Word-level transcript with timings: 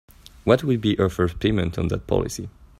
What 0.45 0.63
would 0.63 0.81
be 0.81 0.95
her 0.95 1.09
first 1.09 1.37
payment 1.39 1.77
on 1.77 1.89
that 1.89 2.07
policy? 2.07 2.49